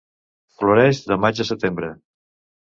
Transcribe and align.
Floreix 0.61 1.01
de 1.11 1.19
maig 1.27 1.43
a 1.45 1.47
setembre. 1.51 1.93